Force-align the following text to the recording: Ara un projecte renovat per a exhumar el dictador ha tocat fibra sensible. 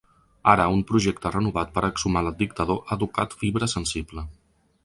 Ara 0.53 0.63
un 0.77 0.79
projecte 0.91 1.31
renovat 1.35 1.69
per 1.77 1.83
a 1.83 1.91
exhumar 1.95 2.25
el 2.27 2.31
dictador 2.39 2.81
ha 2.97 3.01
tocat 3.05 3.37
fibra 3.43 3.73
sensible. 3.79 4.29